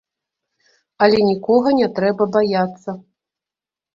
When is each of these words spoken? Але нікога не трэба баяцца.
Але 1.07 1.19
нікога 1.31 1.69
не 1.79 1.87
трэба 1.99 2.23
баяцца. 2.39 2.89